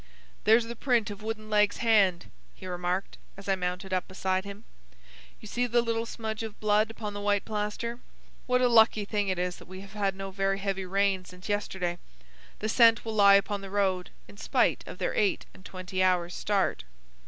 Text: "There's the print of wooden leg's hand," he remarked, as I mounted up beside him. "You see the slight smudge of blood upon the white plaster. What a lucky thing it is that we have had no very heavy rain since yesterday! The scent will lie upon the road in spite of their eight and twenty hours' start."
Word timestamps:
"There's 0.45 0.65
the 0.65 0.75
print 0.75 1.11
of 1.11 1.21
wooden 1.21 1.47
leg's 1.51 1.77
hand," 1.77 2.31
he 2.55 2.65
remarked, 2.65 3.19
as 3.37 3.47
I 3.47 3.53
mounted 3.53 3.93
up 3.93 4.07
beside 4.07 4.45
him. 4.45 4.63
"You 5.39 5.47
see 5.47 5.67
the 5.67 5.83
slight 5.83 6.07
smudge 6.07 6.41
of 6.41 6.59
blood 6.59 6.89
upon 6.89 7.13
the 7.13 7.21
white 7.21 7.45
plaster. 7.45 7.99
What 8.47 8.61
a 8.61 8.67
lucky 8.67 9.05
thing 9.05 9.27
it 9.27 9.37
is 9.37 9.57
that 9.57 9.67
we 9.67 9.81
have 9.81 9.93
had 9.93 10.15
no 10.15 10.31
very 10.31 10.57
heavy 10.57 10.87
rain 10.87 11.23
since 11.25 11.47
yesterday! 11.49 11.99
The 12.57 12.69
scent 12.69 13.05
will 13.05 13.13
lie 13.13 13.35
upon 13.35 13.61
the 13.61 13.69
road 13.69 14.09
in 14.27 14.37
spite 14.37 14.83
of 14.87 14.97
their 14.97 15.13
eight 15.13 15.45
and 15.53 15.63
twenty 15.63 16.01
hours' 16.01 16.33
start." 16.33 16.83